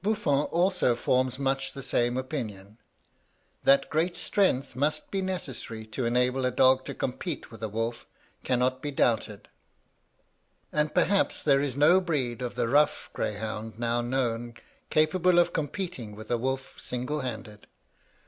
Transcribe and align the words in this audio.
Buffon 0.00 0.44
also 0.52 0.94
forms 0.94 1.40
much 1.40 1.72
the 1.72 1.82
same 1.82 2.16
opinion. 2.16 2.78
That 3.64 3.90
great 3.90 4.16
strength 4.16 4.76
must 4.76 5.10
be 5.10 5.20
necessary 5.20 5.86
to 5.86 6.04
enable 6.04 6.44
a 6.44 6.52
dog 6.52 6.84
to 6.84 6.94
compete 6.94 7.50
with 7.50 7.64
a 7.64 7.68
wolf, 7.68 8.06
cannot 8.44 8.80
be 8.80 8.92
doubted, 8.92 9.48
and 10.70 10.94
perhaps 10.94 11.42
there 11.42 11.60
is 11.60 11.74
no 11.76 12.00
breed 12.00 12.42
of 12.42 12.54
the 12.54 12.68
rough 12.68 13.10
greyhound 13.12 13.76
now 13.76 14.00
known 14.00 14.54
capable 14.88 15.40
of 15.40 15.52
competing 15.52 16.14
with 16.14 16.30
a 16.30 16.38
wolf 16.38 16.78
single 16.80 17.22
handed. 17.22 17.66